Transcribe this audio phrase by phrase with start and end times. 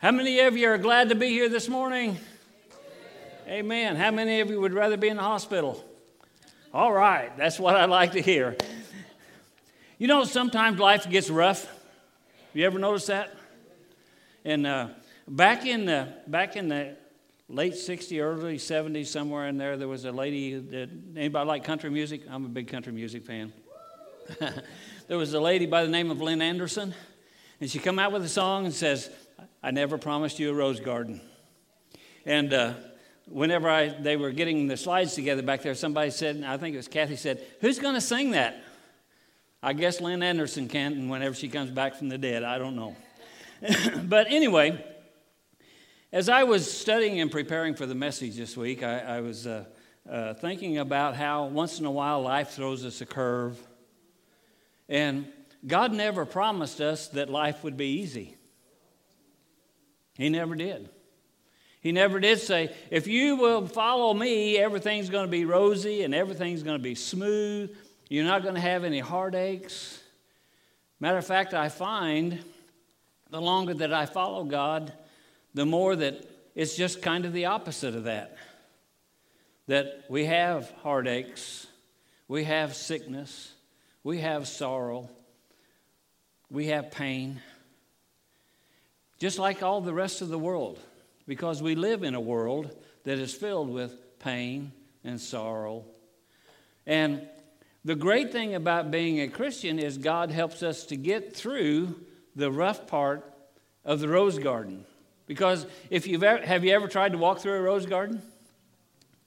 [0.00, 2.16] How many of you are glad to be here this morning?
[3.46, 3.96] Amen.
[3.96, 5.84] How many of you would rather be in the hospital?
[6.72, 8.56] All right, that's what I like to hear.
[9.98, 11.68] You know, sometimes life gets rough.
[12.54, 13.36] You ever notice that?
[14.42, 14.88] And uh,
[15.28, 16.96] back in the back in the
[17.50, 21.90] late '60s, early '70s, somewhere in there, there was a lady that anybody like country
[21.90, 22.22] music?
[22.30, 23.52] I'm a big country music fan.
[25.08, 26.94] there was a lady by the name of Lynn Anderson,
[27.60, 29.10] and she come out with a song and says,
[29.62, 31.20] I never promised you a rose garden.
[32.24, 32.74] And uh,
[33.28, 36.78] whenever I, they were getting the slides together back there, somebody said, I think it
[36.78, 38.62] was Kathy said, Who's going to sing that?
[39.62, 42.42] I guess Lynn Anderson can and whenever she comes back from the dead.
[42.42, 42.96] I don't know.
[44.04, 44.82] but anyway,
[46.12, 49.64] as I was studying and preparing for the message this week, I, I was uh,
[50.10, 53.58] uh, thinking about how once in a while life throws us a curve.
[54.88, 55.28] And
[55.66, 58.36] God never promised us that life would be easy.
[60.20, 60.90] He never did.
[61.80, 66.14] He never did say, if you will follow me, everything's going to be rosy and
[66.14, 67.74] everything's going to be smooth.
[68.10, 69.98] You're not going to have any heartaches.
[71.00, 72.38] Matter of fact, I find
[73.30, 74.92] the longer that I follow God,
[75.54, 76.22] the more that
[76.54, 78.36] it's just kind of the opposite of that.
[79.68, 81.66] That we have heartaches,
[82.28, 83.52] we have sickness,
[84.04, 85.08] we have sorrow,
[86.50, 87.40] we have pain
[89.20, 90.80] just like all the rest of the world,
[91.26, 94.72] because we live in a world that is filled with pain
[95.04, 95.84] and sorrow.
[96.86, 97.28] And
[97.84, 101.94] the great thing about being a Christian is God helps us to get through
[102.34, 103.24] the rough part
[103.84, 104.84] of the rose garden.
[105.26, 108.22] Because if you've ever, have you ever tried to walk through a rose garden?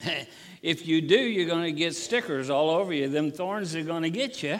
[0.61, 3.07] if you do, you're going to get stickers all over you.
[3.07, 4.59] Them thorns are going to get you.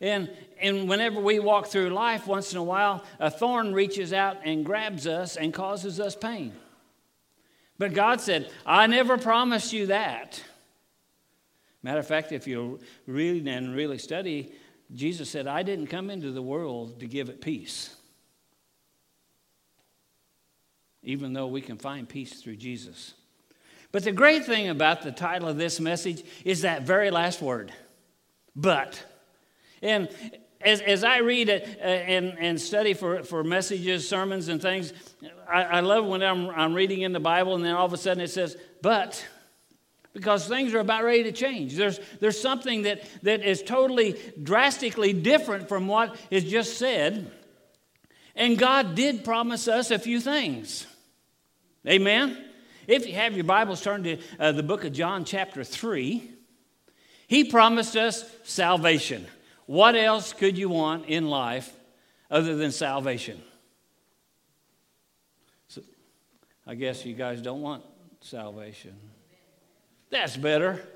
[0.00, 0.30] And,
[0.60, 4.64] and whenever we walk through life, once in a while, a thorn reaches out and
[4.64, 6.52] grabs us and causes us pain.
[7.78, 10.42] But God said, I never promised you that.
[11.82, 14.52] Matter of fact, if you read and really study,
[14.94, 17.94] Jesus said, I didn't come into the world to give it peace.
[21.02, 23.14] Even though we can find peace through Jesus.
[23.92, 27.72] But the great thing about the title of this message is that very last word,
[28.54, 29.02] but.
[29.82, 30.08] And
[30.60, 34.92] as, as I read it uh, and, and study for, for messages, sermons, and things,
[35.48, 37.96] I, I love when I'm, I'm reading in the Bible and then all of a
[37.96, 39.24] sudden it says, but,
[40.12, 41.76] because things are about ready to change.
[41.76, 47.30] There's, there's something that, that is totally drastically different from what is just said.
[48.34, 50.86] And God did promise us a few things.
[51.86, 52.44] Amen?
[52.86, 56.30] If you have your Bibles, turn to uh, the book of John, chapter 3.
[57.26, 59.26] He promised us salvation.
[59.66, 61.72] What else could you want in life
[62.30, 63.42] other than salvation?
[65.68, 65.82] So,
[66.66, 67.82] I guess you guys don't want
[68.20, 68.96] salvation.
[70.10, 70.86] That's better.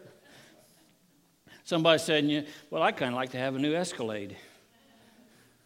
[1.65, 4.37] Somebody said, Well, I kind of like to have a new Escalade.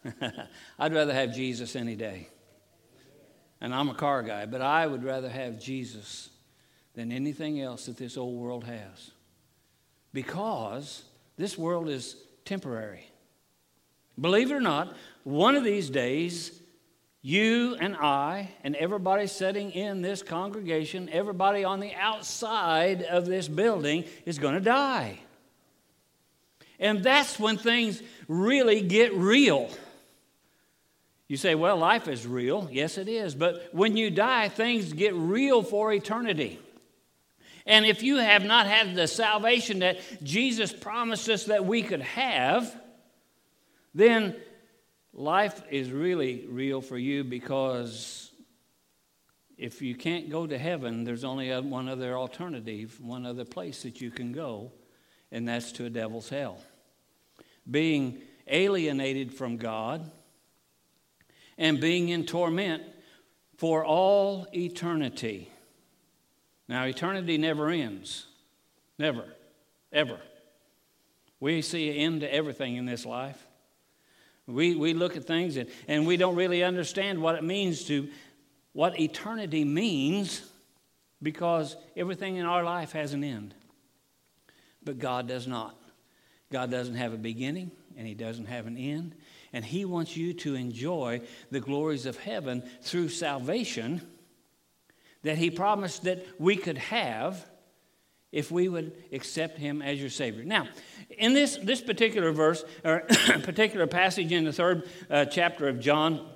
[0.79, 2.27] I'd rather have Jesus any day.
[3.61, 6.29] And I'm a car guy, but I would rather have Jesus
[6.93, 9.11] than anything else that this old world has.
[10.13, 11.03] Because
[11.37, 13.11] this world is temporary.
[14.19, 16.51] Believe it or not, one of these days,
[17.21, 23.47] you and I, and everybody sitting in this congregation, everybody on the outside of this
[23.47, 25.19] building is going to die.
[26.79, 29.69] And that's when things really get real.
[31.27, 32.69] You say, well, life is real.
[32.71, 33.33] Yes, it is.
[33.33, 36.59] But when you die, things get real for eternity.
[37.65, 42.01] And if you have not had the salvation that Jesus promised us that we could
[42.01, 42.73] have,
[43.93, 44.35] then
[45.13, 48.31] life is really real for you because
[49.57, 54.01] if you can't go to heaven, there's only one other alternative, one other place that
[54.01, 54.71] you can go,
[55.31, 56.59] and that's to a devil's hell.
[57.69, 60.11] Being alienated from God
[61.57, 62.83] and being in torment
[63.57, 65.49] for all eternity.
[66.67, 68.25] Now, eternity never ends.
[68.97, 69.25] Never.
[69.91, 70.19] Ever.
[71.39, 73.45] We see an end to everything in this life.
[74.47, 78.09] We, we look at things and, and we don't really understand what it means to,
[78.73, 80.43] what eternity means
[81.21, 83.55] because everything in our life has an end.
[84.83, 85.75] But God does not.
[86.51, 89.15] God doesn't have a beginning and He doesn't have an end.
[89.51, 94.01] And He wants you to enjoy the glories of heaven through salvation
[95.25, 97.45] that He promised that we could have
[98.31, 100.43] if we would accept Him as your Savior.
[100.43, 100.67] Now,
[101.17, 103.01] in this, this particular verse, or
[103.43, 106.27] particular passage in the third uh, chapter of John,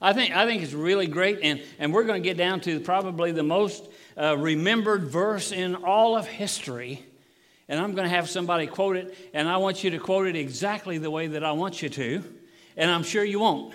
[0.00, 2.80] I think, I think it's really great, and, and we're going to get down to
[2.80, 7.04] probably the most uh, remembered verse in all of history.
[7.68, 10.36] And I'm going to have somebody quote it, and I want you to quote it
[10.36, 12.24] exactly the way that I want you to,
[12.76, 13.74] and I'm sure you won't.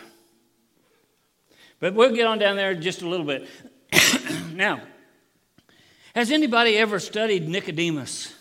[1.80, 3.48] But we'll get on down there just a little bit.
[4.56, 4.82] now,
[6.16, 8.34] has anybody ever studied Nicodemus?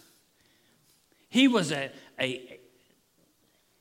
[1.28, 2.60] He was a, a,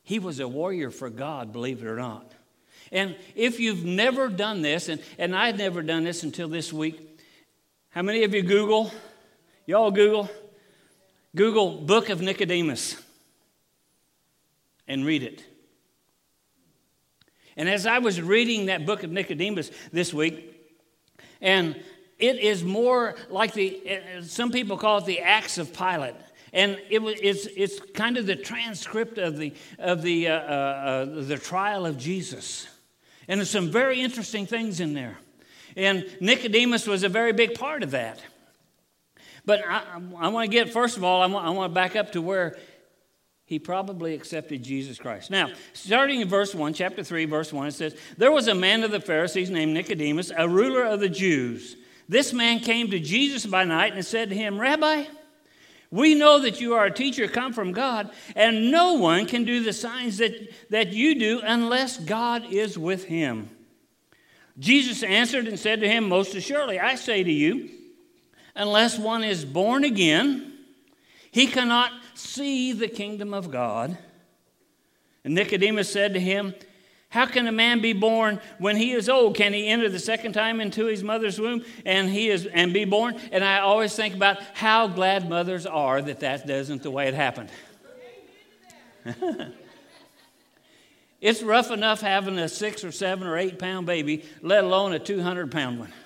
[0.04, 2.32] he was a warrior for God, believe it or not.
[2.92, 7.20] And if you've never done this, and, and I'd never done this until this week,
[7.90, 8.92] how many of you Google?
[9.66, 10.30] Y'all Google?
[11.36, 13.02] Google Book of Nicodemus
[14.88, 15.44] and read it.
[17.56, 20.48] And as I was reading that book of Nicodemus this week,
[21.42, 21.82] and
[22.22, 23.82] it is more like the,
[24.22, 26.16] some people call it the Acts of Pilate.
[26.54, 30.36] And it was, it's, it's kind of the transcript of the, of the, uh, uh,
[30.38, 32.68] uh, the trial of Jesus.
[33.28, 35.18] And there's some very interesting things in there.
[35.76, 38.22] And Nicodemus was a very big part of that.
[39.46, 41.96] But I, I want to get, first of all, I want, I want to back
[41.96, 42.58] up to where
[43.46, 45.32] he probably accepted Jesus Christ.
[45.32, 48.84] Now, starting in verse 1, chapter 3, verse 1, it says, There was a man
[48.84, 51.76] of the Pharisees named Nicodemus, a ruler of the Jews.
[52.12, 55.06] This man came to Jesus by night and said to him, Rabbi,
[55.92, 59.64] we know that you are a teacher come from God, and no one can do
[59.64, 60.34] the signs that,
[60.72, 63.50] that you do unless God is with him.
[64.60, 67.70] Jesus answered and said to him, Most assuredly, I say to you,
[68.58, 70.52] unless one is born again,
[71.32, 73.98] he cannot see the kingdom of God.
[75.24, 76.56] And Nicodemus said to him,
[77.12, 79.36] how can a man be born when he is old?
[79.36, 82.86] Can he enter the second time into his mother's womb and he is and be
[82.86, 83.20] born?
[83.34, 87.14] And I always think about how glad mothers are that that doesn't the way it
[87.14, 87.50] happened.
[91.20, 95.00] it's rough enough having a six or seven or eight pound baby, let alone a
[95.00, 95.94] 200 pound one.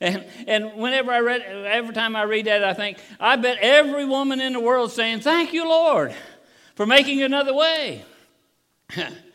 [0.00, 4.04] And, and whenever I read, every time I read that, I think, I bet every
[4.04, 6.14] woman in the world saying, Thank you, Lord,
[6.76, 8.04] for making another way.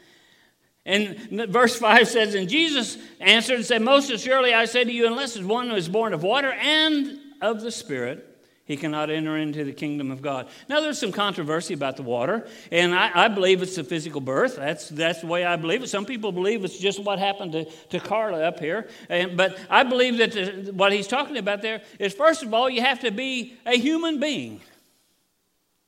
[0.86, 5.08] And verse 5 says, And Jesus answered and said, Most assuredly I say to you,
[5.08, 8.34] unless one is born of water and of the Spirit,
[8.66, 10.48] he cannot enter into the kingdom of God.
[10.70, 14.56] Now, there's some controversy about the water, and I, I, believe it's a physical birth.
[14.56, 15.90] That's, that's the way I believe it.
[15.90, 18.88] Some people believe it's just what happened to, to Carla up here.
[19.10, 22.70] And, but I believe that the, what he's talking about there is, first of all,
[22.70, 24.62] you have to be a human being.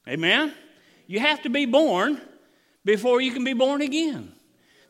[0.05, 0.53] Amen?
[1.07, 2.19] You have to be born
[2.83, 4.34] before you can be born again.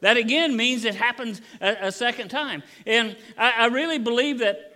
[0.06, 2.62] That again means it happens a, a second time.
[2.86, 4.72] And I, I, really believe that.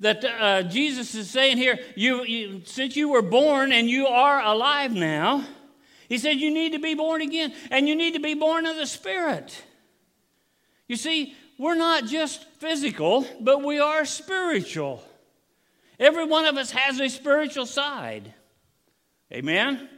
[0.00, 4.42] That uh, Jesus is saying here, you, you, since you were born and you are
[4.42, 5.44] alive now,
[6.08, 8.76] he said you need to be born again and you need to be born of
[8.76, 9.62] the Spirit.
[10.88, 15.04] You see, we're not just physical, but we are spiritual.
[15.98, 18.34] Every one of us has a spiritual side.
[19.32, 19.88] Amen?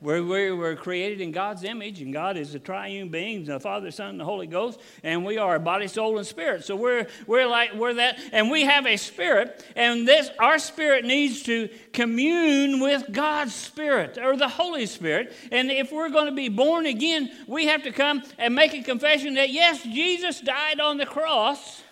[0.00, 3.90] We're, we were created in God's image, and God is a triune being, the Father,
[3.90, 6.64] Son, and the Holy Ghost, and we are body, soul, and spirit.
[6.64, 11.04] So we're, we're like we're that, and we have a spirit, and this our spirit
[11.04, 15.34] needs to commune with God's spirit or the Holy Spirit.
[15.52, 18.82] And if we're going to be born again, we have to come and make a
[18.82, 21.82] confession that yes, Jesus died on the cross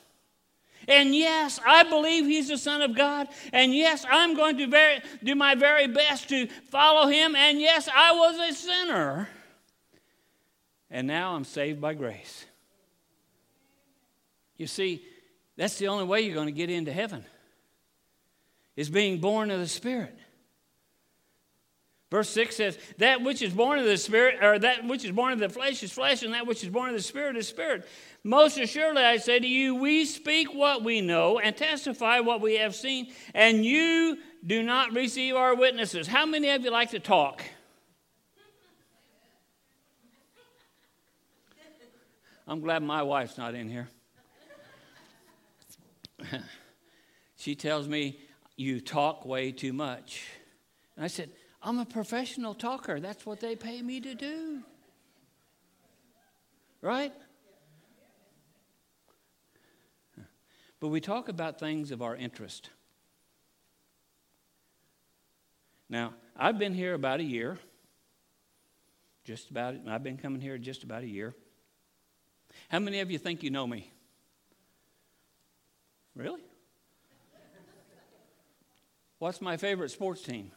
[0.88, 3.28] and yes, I believe he's the Son of God.
[3.52, 7.36] And yes, I'm going to very, do my very best to follow him.
[7.36, 9.28] And yes, I was a sinner.
[10.90, 12.46] And now I'm saved by grace.
[14.56, 15.04] You see,
[15.56, 17.24] that's the only way you're going to get into heaven
[18.74, 20.18] is being born of the Spirit.
[22.10, 25.32] Verse 6 says, That which is born of the Spirit, or that which is born
[25.32, 27.86] of the flesh is flesh, and that which is born of the Spirit is spirit.
[28.24, 32.54] Most assuredly, I say to you, we speak what we know and testify what we
[32.54, 36.06] have seen, and you do not receive our witnesses.
[36.06, 37.42] How many of you like to talk?
[42.46, 43.88] I'm glad my wife's not in here.
[47.36, 48.18] she tells me,
[48.56, 50.24] You talk way too much.
[50.96, 51.28] And I said,
[51.62, 53.00] I'm a professional talker.
[53.00, 54.60] That's what they pay me to do.
[56.80, 57.12] Right?
[60.80, 62.70] But we talk about things of our interest.
[65.88, 67.58] Now, I've been here about a year.
[69.24, 71.34] Just about, I've been coming here just about a year.
[72.68, 73.90] How many of you think you know me?
[76.14, 76.40] Really?
[79.18, 80.52] What's my favorite sports team?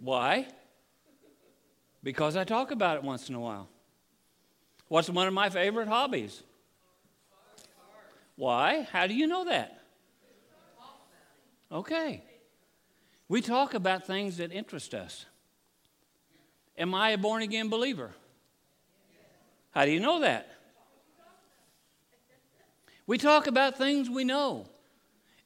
[0.00, 0.48] Why?
[2.02, 3.68] Because I talk about it once in a while.
[4.88, 6.42] What's one of my favorite hobbies?
[8.36, 8.88] Why?
[8.90, 9.78] How do you know that?
[11.70, 12.24] Okay.
[13.28, 15.26] We talk about things that interest us.
[16.76, 18.10] Am I a born again believer?
[19.70, 20.50] How do you know that?
[23.06, 24.66] We talk about things we know.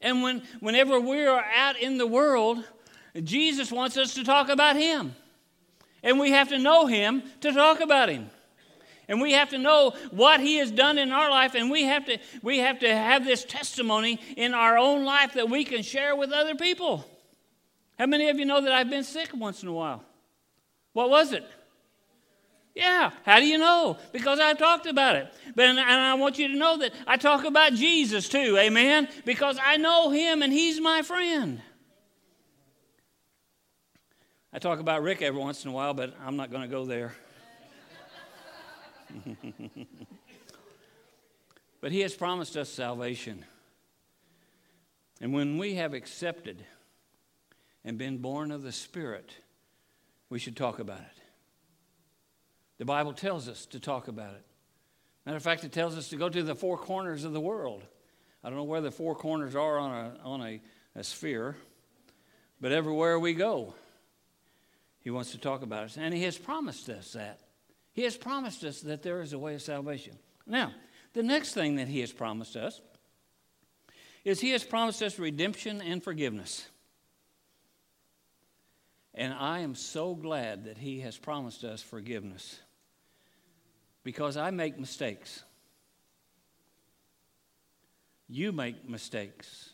[0.01, 2.63] And when, whenever we are out in the world,
[3.23, 5.15] Jesus wants us to talk about Him.
[6.03, 8.29] And we have to know Him to talk about Him.
[9.07, 12.05] And we have to know what He has done in our life, and we have
[12.05, 16.15] to, we have, to have this testimony in our own life that we can share
[16.15, 17.05] with other people.
[17.97, 20.03] How many of you know that I've been sick once in a while?
[20.93, 21.45] What was it?
[22.75, 23.97] Yeah, how do you know?
[24.11, 25.33] Because I've talked about it.
[25.55, 29.07] But, and I want you to know that I talk about Jesus too, amen?
[29.23, 31.61] Because I know him and he's my friend.
[34.55, 36.85] I talk about Rick every once in a while, but I'm not going to go
[36.85, 37.13] there.
[41.81, 43.43] but he has promised us salvation.
[45.19, 46.63] And when we have accepted
[47.83, 49.29] and been born of the Spirit,
[50.29, 51.21] we should talk about it.
[52.77, 54.45] The Bible tells us to talk about it.
[55.25, 57.83] Matter of fact, it tells us to go to the four corners of the world.
[58.41, 60.61] I don't know where the four corners are on a, on a,
[60.95, 61.57] a sphere,
[62.61, 63.73] but everywhere we go,
[65.05, 65.97] He wants to talk about us.
[65.97, 67.39] And He has promised us that.
[67.93, 70.17] He has promised us that there is a way of salvation.
[70.47, 70.73] Now,
[71.13, 72.81] the next thing that He has promised us
[74.25, 76.67] is He has promised us redemption and forgiveness.
[79.13, 82.59] And I am so glad that He has promised us forgiveness
[84.03, 85.43] because I make mistakes.
[88.27, 89.69] You make mistakes.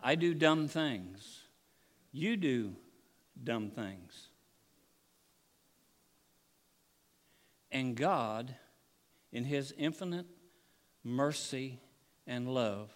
[0.00, 1.40] I do dumb things.
[2.12, 2.76] You do
[3.42, 4.28] dumb things.
[7.70, 8.54] And God,
[9.32, 10.26] in His infinite
[11.02, 11.80] mercy
[12.26, 12.90] and love,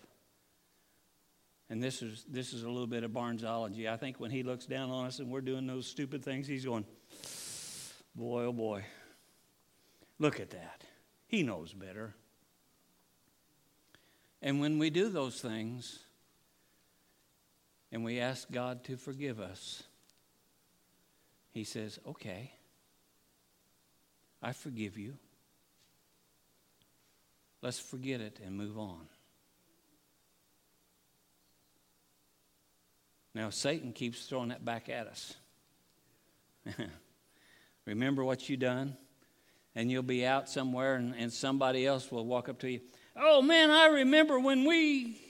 [1.71, 3.89] and this is, this is a little bit of Barnesology.
[3.89, 6.65] I think when He looks down on us and we're doing those stupid things, He's
[6.65, 6.85] going,
[8.15, 8.85] boy, oh boy.
[10.19, 10.85] Look at that.
[11.27, 12.15] He knows better.
[14.41, 15.99] And when we do those things
[17.91, 19.83] and we ask God to forgive us,
[21.59, 22.53] He says, Okay,
[24.41, 25.15] I forgive you.
[27.63, 29.09] Let's forget it and move on.
[33.35, 35.35] Now, Satan keeps throwing that back at us.
[37.87, 38.97] Remember what you done?
[39.75, 42.81] and you'll be out somewhere and, and somebody else will walk up to you.
[43.17, 45.21] Oh man, I remember when we.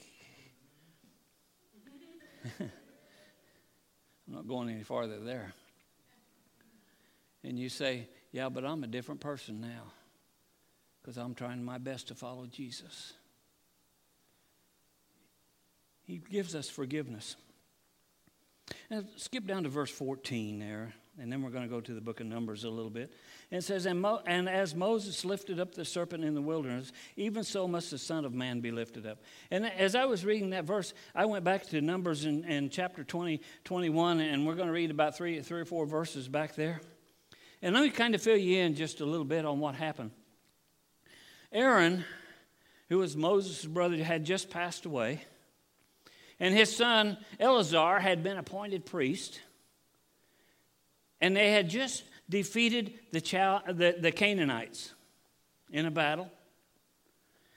[2.61, 2.70] I'm
[4.26, 5.52] not going any farther there.
[7.45, 9.92] And you say, Yeah, but I'm a different person now
[11.00, 13.12] because I'm trying my best to follow Jesus.
[16.02, 17.37] He gives us forgiveness.
[18.90, 22.00] Now, skip down to verse 14 there and then we're going to go to the
[22.00, 23.12] book of Numbers a little bit.
[23.50, 26.92] And it says, and, Mo- and, as Moses lifted up the serpent in the wilderness,
[27.16, 29.18] even so must the Son of Man be lifted up.
[29.50, 33.02] And as I was reading that verse, I went back to Numbers in, in chapter
[33.02, 36.80] 20, 21, and we're going to read about three, three or four verses back there.
[37.61, 40.12] And let me kind of fill you in just a little bit on what happened.
[41.53, 42.05] Aaron,
[42.88, 45.25] who was Moses' brother, had just passed away,
[46.41, 49.41] and his son Eleazar had been appointed priest.
[51.21, 54.95] And they had just defeated the, the, the Canaanites
[55.71, 56.31] in a battle.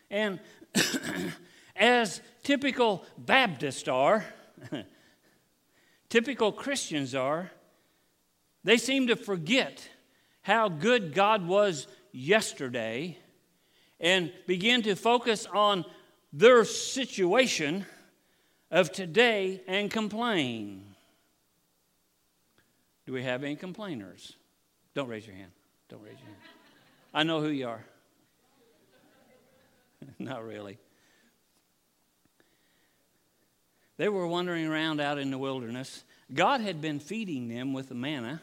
[0.10, 0.40] And
[1.76, 4.26] as typical Baptists are,
[6.10, 7.52] typical Christians are,
[8.64, 9.88] they seem to forget
[10.42, 13.18] how good God was yesterday
[14.00, 15.86] and begin to focus on
[16.34, 17.86] their situation
[18.72, 20.96] of today and complain.
[23.06, 24.34] Do we have any complainers?
[24.94, 25.52] Don't raise your hand.
[25.90, 26.38] Don't raise your hand.
[27.14, 27.84] I know who you are.
[30.20, 30.78] Not really.
[33.98, 36.04] They were wandering around out in the wilderness.
[36.34, 38.42] God had been feeding them with the manna.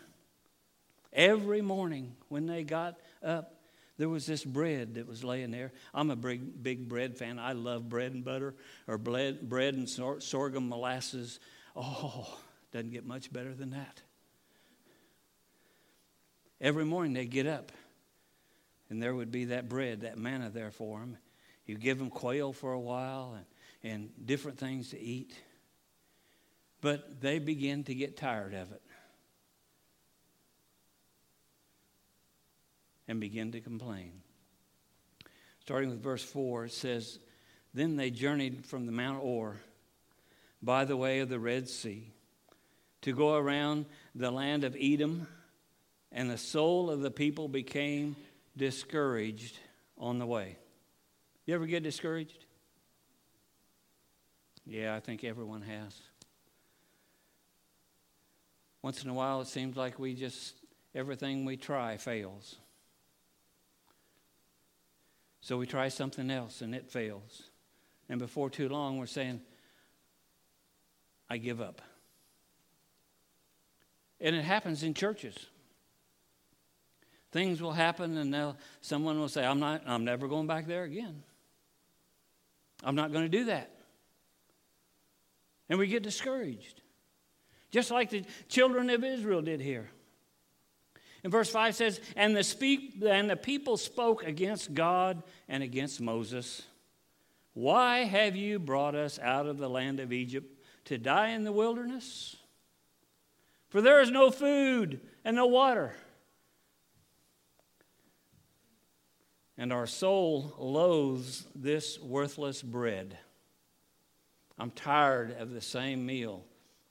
[1.13, 3.55] Every morning when they got up,
[3.97, 5.73] there was this bread that was laying there.
[5.93, 7.39] I'm a big, big bread fan.
[7.39, 8.55] I love bread and butter
[8.87, 11.41] or bread, bread and sorghum molasses.
[11.75, 12.39] Oh,
[12.73, 14.03] doesn't get much better than that.
[16.61, 17.73] Every morning they'd get up
[18.91, 21.17] and there would be that bread, that manna there for them.
[21.67, 25.35] You give them quail for a while and, and different things to eat.
[26.81, 28.83] But they begin to get tired of it
[33.09, 34.13] and begin to complain.
[35.61, 37.19] Starting with verse 4, it says,
[37.75, 39.57] Then they journeyed from the Mount Hor
[40.63, 42.13] by the way of the Red Sea
[43.03, 45.27] to go around the land of Edom,
[46.11, 48.17] and the soul of the people became
[48.57, 49.59] discouraged
[49.97, 50.57] on the way.
[51.47, 52.45] You ever get discouraged?
[54.67, 55.95] Yeah, I think everyone has.
[58.83, 60.55] Once in a while, it seems like we just,
[60.95, 62.57] everything we try fails.
[65.41, 67.45] So we try something else and it fails.
[68.09, 69.41] And before too long, we're saying,
[71.29, 71.83] I give up.
[74.21, 75.37] And it happens in churches.
[77.31, 81.23] Things will happen, and someone will say, I'm, not, I'm never going back there again.
[82.83, 83.71] I'm not going to do that.
[85.69, 86.81] And we get discouraged,
[87.71, 89.91] just like the children of Israel did here.
[91.25, 96.01] And verse 5 says, and the, speak, and the people spoke against God and against
[96.01, 96.63] Moses.
[97.55, 101.53] Why have you brought us out of the land of Egypt to die in the
[101.53, 102.37] wilderness?
[103.69, 105.95] For there is no food and no water.
[109.57, 113.19] And our soul loathes this worthless bread.
[114.57, 116.45] I'm tired of the same meal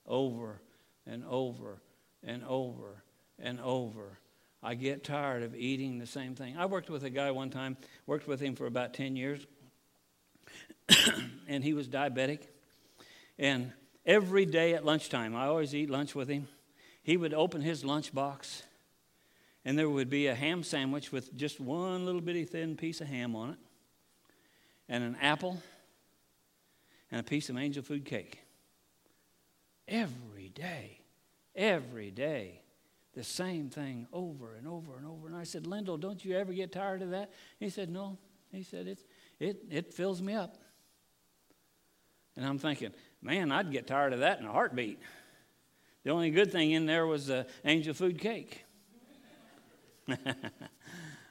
[0.06, 0.60] over
[1.06, 1.80] and over
[2.22, 3.02] and over
[3.40, 4.18] and over.
[4.62, 6.56] I get tired of eating the same thing.
[6.56, 9.46] I worked with a guy one time, worked with him for about 10 years,
[11.48, 12.40] and he was diabetic.
[13.38, 13.72] And
[14.04, 16.48] every day at lunchtime, I always eat lunch with him,
[17.02, 18.62] he would open his lunchbox,
[19.64, 23.06] and there would be a ham sandwich with just one little bitty thin piece of
[23.06, 23.58] ham on it,
[24.88, 25.62] and an apple,
[27.10, 28.40] and a piece of angel food cake.
[29.86, 31.00] Every day,
[31.54, 32.60] every day
[33.18, 35.26] the same thing over and over and over.
[35.26, 37.32] And I said, Lindell, don't you ever get tired of that?
[37.58, 38.16] He said, No.
[38.52, 39.04] He said, it,
[39.40, 40.56] it, it fills me up.
[42.36, 45.00] And I'm thinking, man, I'd get tired of that in a heartbeat.
[46.04, 48.64] The only good thing in there was the angel food cake.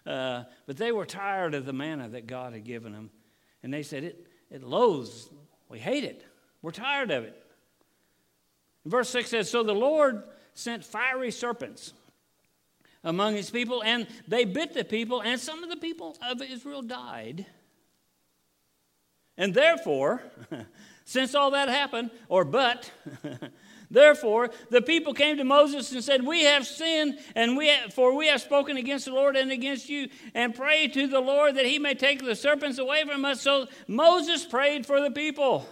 [0.05, 3.11] uh, but they were tired of the manna that God had given them.
[3.63, 5.29] And they said, It, it loathes.
[5.69, 6.25] We hate it.
[6.61, 7.41] We're tired of it.
[8.85, 10.23] Verse 6 says, So the Lord
[10.57, 11.93] sent fiery serpents
[13.03, 16.81] among his people, and they bit the people, and some of the people of Israel
[16.81, 17.45] died.
[19.37, 20.23] And therefore,
[21.05, 22.91] since all that happened, or but,
[23.91, 28.15] therefore, the people came to Moses and said, We have sinned, and we have, for
[28.15, 31.67] we have spoken against the Lord and against you, and pray to the Lord that
[31.67, 33.41] he may take the serpents away from us.
[33.41, 35.67] So Moses prayed for the people.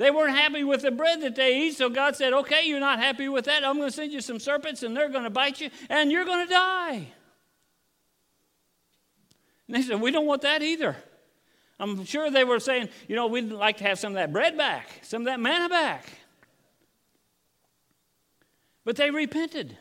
[0.00, 2.98] They weren't happy with the bread that they eat, so God said, Okay, you're not
[2.98, 3.62] happy with that.
[3.62, 6.24] I'm going to send you some serpents, and they're going to bite you, and you're
[6.24, 7.12] going to die.
[9.66, 10.96] And they said, We don't want that either.
[11.78, 14.56] I'm sure they were saying, You know, we'd like to have some of that bread
[14.56, 16.06] back, some of that manna back.
[18.86, 19.76] But they repented.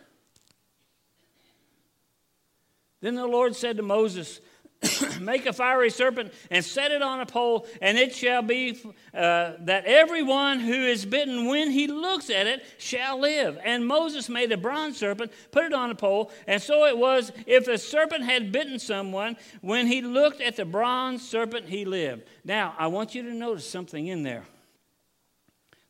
[3.00, 4.42] Then the Lord said to Moses,
[5.20, 8.82] Make a fiery serpent and set it on a pole, and it shall be
[9.14, 13.58] uh, that everyone who is bitten when he looks at it shall live.
[13.64, 17.32] And Moses made a bronze serpent, put it on a pole, and so it was
[17.46, 22.24] if a serpent had bitten someone, when he looked at the bronze serpent, he lived.
[22.46, 24.46] Now, I want you to notice something in there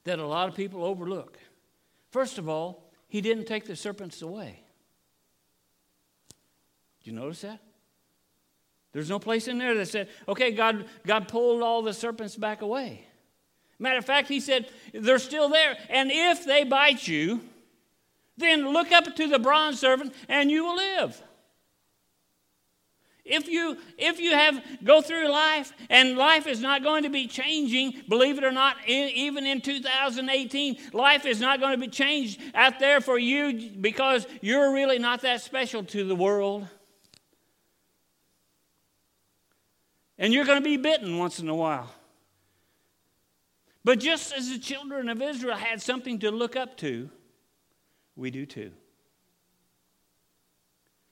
[0.05, 1.37] that a lot of people overlook.
[2.11, 4.63] First of all, he didn't take the serpents away.
[7.03, 7.59] Do you notice that?
[8.91, 12.61] There's no place in there that said, okay, God, God pulled all the serpents back
[12.61, 13.05] away.
[13.77, 15.77] Matter of fact, he said, they're still there.
[15.89, 17.41] And if they bite you,
[18.37, 21.21] then look up to the bronze serpent and you will live.
[23.29, 27.27] If you if you have go through life and life is not going to be
[27.27, 31.91] changing, believe it or not, in, even in 2018, life is not going to be
[31.91, 36.67] changed out there for you because you're really not that special to the world.
[40.19, 41.89] And you're going to be bitten once in a while.
[43.85, 47.09] But just as the children of Israel had something to look up to,
[48.17, 48.71] we do too.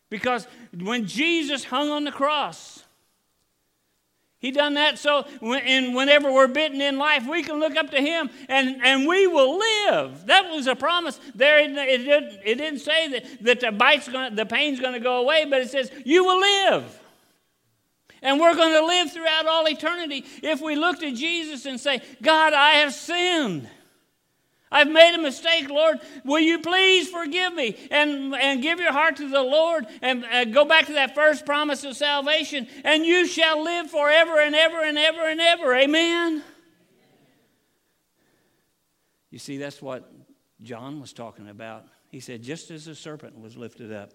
[0.10, 0.46] Because
[0.78, 2.84] when Jesus hung on the cross,
[4.40, 8.02] he done that so and whenever we're bitten in life, we can look up to
[8.02, 10.28] him and, and we will live.
[10.28, 11.20] That was a promise.
[11.34, 14.94] There it, it, didn't, it didn't say that, that the bite's gonna, the pain's going
[14.94, 17.00] to go away, but it says you will live.
[18.22, 22.02] And we're going to live throughout all eternity if we look to Jesus and say,
[22.22, 23.70] God, I have sinned.
[24.70, 26.00] I've made a mistake, Lord.
[26.26, 27.78] Will you please forgive me?
[27.90, 31.46] And, and give your heart to the Lord and uh, go back to that first
[31.46, 35.74] promise of salvation, and you shall live forever and ever and ever and ever.
[35.74, 36.44] Amen?
[39.30, 40.12] You see, that's what
[40.62, 41.86] John was talking about.
[42.10, 44.12] He said, just as the serpent was lifted up,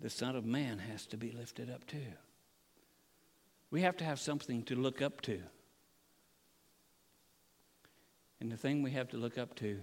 [0.00, 1.98] the Son of Man has to be lifted up too.
[3.70, 5.40] We have to have something to look up to.
[8.40, 9.80] And the thing we have to look up to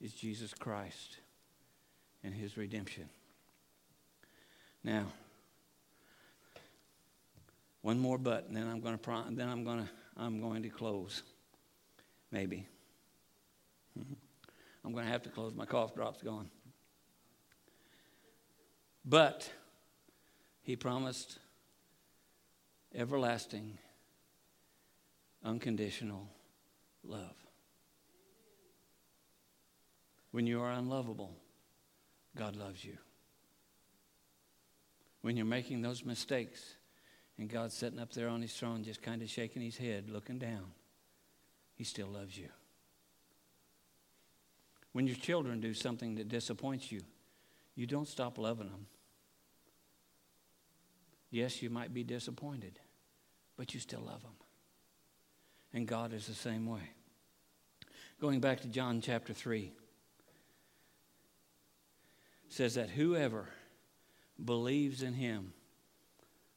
[0.00, 1.18] is Jesus Christ
[2.22, 3.08] and his redemption.
[4.84, 5.06] Now,
[7.82, 10.68] one more but, and then I'm going to then I'm going to I'm going to
[10.68, 11.22] close.
[12.30, 12.66] Maybe.
[14.84, 15.54] I'm going to have to close.
[15.54, 16.50] My cough drop's gone.
[19.04, 19.50] But
[20.62, 21.38] he promised
[23.00, 23.78] everlasting,
[25.42, 26.28] unconditional
[27.02, 27.34] love.
[30.32, 31.34] When you are unlovable,
[32.36, 32.98] God loves you.
[35.22, 36.76] When you're making those mistakes
[37.38, 40.38] and God's sitting up there on his throne just kind of shaking his head, looking
[40.38, 40.66] down,
[41.74, 42.48] he still loves you.
[44.92, 47.00] When your children do something that disappoints you,
[47.74, 48.86] you don't stop loving them.
[51.30, 52.78] Yes, you might be disappointed,
[53.60, 54.32] but you still love them.
[55.74, 56.80] And God is the same way.
[58.18, 59.70] Going back to John chapter 3
[62.48, 63.50] says that whoever
[64.42, 65.52] believes in him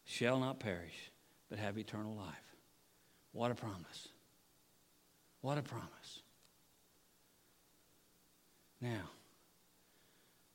[0.06, 1.12] shall not perish,
[1.50, 2.56] but have eternal life.
[3.34, 4.08] What a promise.
[5.42, 6.22] What a promise.
[8.80, 9.10] Now,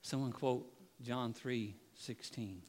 [0.00, 0.66] someone quote
[1.02, 2.62] John 3 16.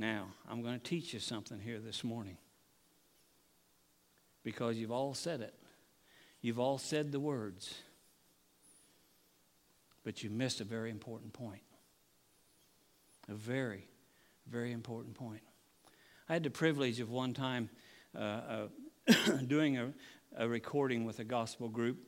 [0.00, 2.38] Now, I'm going to teach you something here this morning
[4.42, 5.54] because you've all said it.
[6.40, 7.74] You've all said the words,
[10.02, 11.60] but you missed a very important point.
[13.28, 13.88] A very,
[14.50, 15.42] very important point.
[16.30, 17.68] I had the privilege of one time
[18.16, 18.68] uh,
[19.06, 19.92] uh, doing a,
[20.34, 21.98] a, recording with a gospel group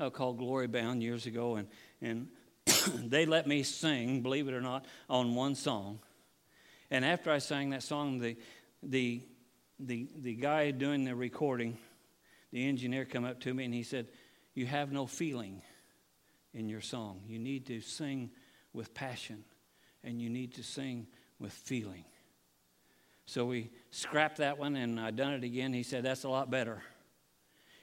[0.00, 1.68] uh, called Glory Bound years ago, and,
[2.00, 2.26] and
[3.08, 6.00] they let me sing, believe it or not, on one song.
[6.92, 8.36] And after I sang that song, the,
[8.82, 9.22] the,
[9.78, 11.78] the, the guy doing the recording,
[12.52, 14.08] the engineer, come up to me and he said,
[14.52, 15.62] You have no feeling
[16.52, 17.22] in your song.
[17.26, 18.30] You need to sing
[18.74, 19.42] with passion
[20.04, 21.06] and you need to sing
[21.38, 22.04] with feeling.
[23.24, 25.72] So we scrapped that one and I done it again.
[25.72, 26.82] He said, That's a lot better.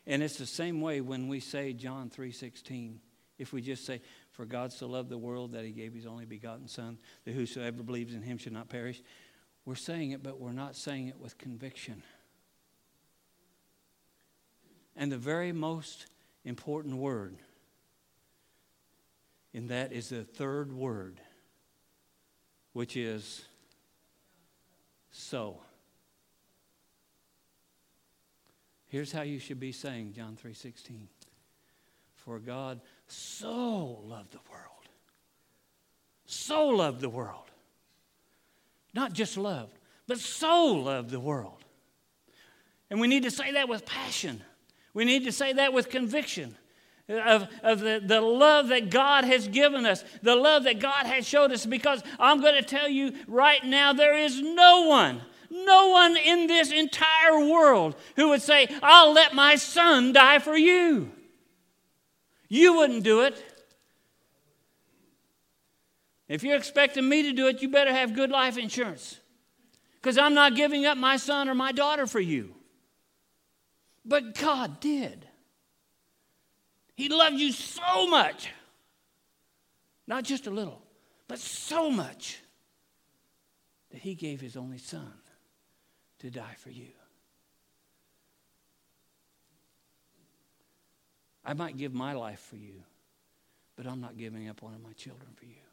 [0.06, 3.00] And it's the same way when we say John 3:16.
[3.40, 4.02] If we just say,
[4.40, 7.84] for God so loved the world that he gave his only begotten Son, that whosoever
[7.84, 9.02] believes in him should not perish.
[9.66, 12.04] We're saying it, but we're not saying it with conviction.
[14.96, 16.06] And the very most
[16.46, 17.36] important word
[19.52, 21.20] in that is the third word,
[22.72, 23.44] which is
[25.12, 25.60] so.
[28.88, 31.10] Here's how you should be saying John 3:16.
[32.16, 32.80] For God
[33.12, 34.64] so loved the world.
[36.26, 37.50] So loved the world.
[38.94, 41.64] Not just loved, but so loved the world.
[42.90, 44.42] And we need to say that with passion.
[44.94, 46.56] We need to say that with conviction
[47.08, 51.28] of, of the, the love that God has given us, the love that God has
[51.28, 51.66] showed us.
[51.66, 56.48] Because I'm going to tell you right now, there is no one, no one in
[56.48, 61.12] this entire world who would say, I'll let my son die for you.
[62.50, 63.42] You wouldn't do it.
[66.28, 69.18] If you're expecting me to do it, you better have good life insurance.
[69.96, 72.56] Because I'm not giving up my son or my daughter for you.
[74.06, 75.28] But God did.
[76.96, 78.50] He loved you so much.
[80.08, 80.82] Not just a little,
[81.28, 82.40] but so much
[83.92, 85.14] that He gave His only Son
[86.20, 86.88] to die for you.
[91.50, 92.84] I might give my life for you,
[93.76, 95.64] but I'm not giving up one of my children for you.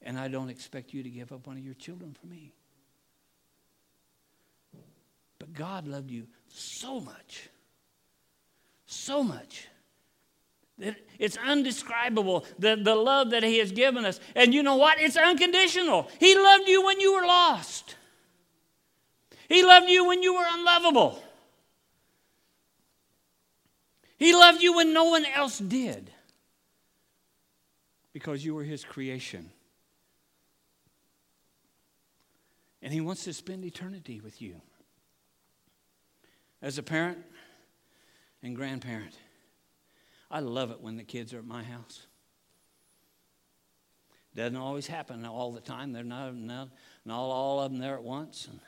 [0.00, 2.54] And I don't expect you to give up one of your children for me.
[5.38, 7.50] But God loved you so much,
[8.86, 9.68] so much.
[10.78, 14.18] that It's undescribable, the, the love that He has given us.
[14.34, 14.98] And you know what?
[14.98, 16.08] It's unconditional.
[16.20, 17.96] He loved you when you were lost,
[19.46, 21.22] He loved you when you were unlovable.
[24.16, 26.10] He loved you when no one else did
[28.12, 29.50] because you were His creation.
[32.80, 34.60] And He wants to spend eternity with you.
[36.62, 37.18] As a parent
[38.42, 39.16] and grandparent,
[40.30, 42.06] I love it when the kids are at my house.
[44.34, 45.92] Doesn't always happen all the time.
[45.92, 46.68] They're not, not,
[47.04, 48.48] not all of them there at once.
[48.50, 48.60] And,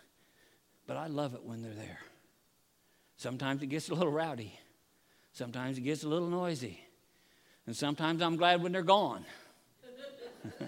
[0.87, 2.01] but I love it when they're there.
[3.17, 4.59] Sometimes it gets a little rowdy.
[5.39, 6.81] Sometimes it gets a little noisy.
[7.65, 9.25] And sometimes I'm glad when they're gone.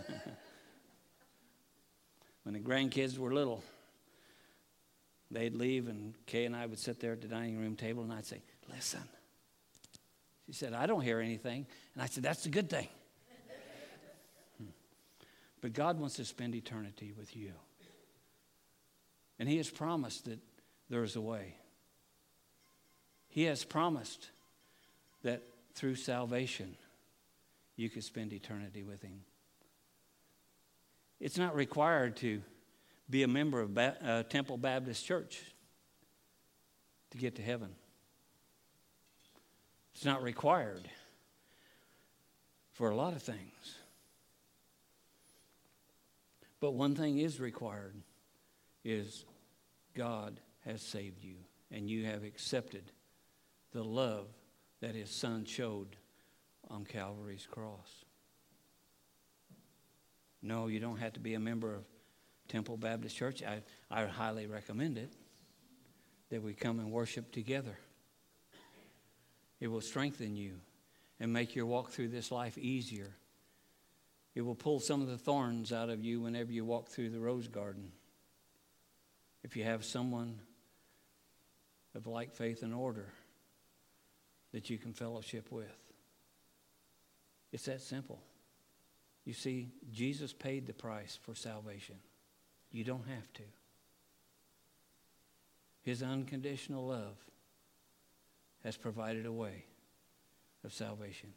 [2.45, 3.65] when the grandkids were little,
[5.29, 8.13] they'd leave, and Kay and I would sit there at the dining room table, and
[8.13, 9.03] I'd say, Listen.
[10.47, 11.67] She said, I don't hear anything.
[11.95, 12.87] And I said, That's a good thing.
[14.59, 14.71] Hmm.
[15.61, 17.55] but God wants to spend eternity with you.
[19.41, 20.39] And He has promised that
[20.89, 21.57] there is a way.
[23.27, 24.31] He has promised
[25.23, 25.43] that
[25.75, 26.77] through salvation,
[27.77, 29.23] you could spend eternity with Him.
[31.19, 32.43] It's not required to
[33.09, 35.43] be a member of ba- uh, Temple Baptist Church
[37.11, 37.71] to get to heaven.
[39.95, 40.89] It's not required
[42.73, 43.77] for a lot of things.
[46.61, 47.95] But one thing is required
[48.85, 49.25] is
[49.95, 51.37] God has saved you
[51.71, 52.85] and you have accepted
[53.73, 54.27] the love
[54.81, 55.97] that his son showed
[56.69, 58.05] on Calvary's cross.
[60.43, 61.85] No, you don't have to be a member of
[62.49, 63.43] Temple Baptist Church.
[63.43, 65.13] I, I highly recommend it
[66.31, 67.77] that we come and worship together.
[69.61, 70.55] It will strengthen you
[71.19, 73.15] and make your walk through this life easier.
[74.35, 77.21] It will pull some of the thorns out of you whenever you walk through the
[77.21, 77.93] rose garden.
[79.43, 80.39] If you have someone
[81.95, 83.13] of like faith and order
[84.53, 85.77] that you can fellowship with,
[87.53, 88.21] it's that simple.
[89.25, 91.97] You see, Jesus paid the price for salvation.
[92.71, 93.43] You don't have to.
[95.83, 97.17] His unconditional love
[98.65, 99.65] has provided a way
[100.65, 101.33] of salvation.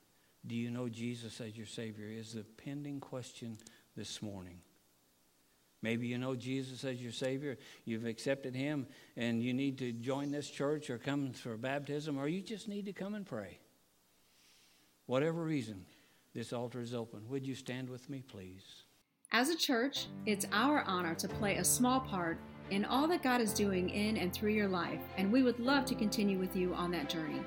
[0.46, 2.08] Do you know Jesus as your Savior?
[2.08, 3.58] Is the pending question
[3.96, 4.60] this morning.
[5.84, 10.32] Maybe you know Jesus as your Savior, you've accepted Him, and you need to join
[10.32, 13.60] this church or come for baptism, or you just need to come and pray.
[15.06, 15.86] Whatever reason,
[16.34, 17.28] this altar is open.
[17.28, 18.64] Would you stand with me, please?
[19.34, 23.42] As a church, it's our honor to play a small part in all that God
[23.42, 26.74] is doing in and through your life, and we would love to continue with you
[26.74, 27.42] on that journey.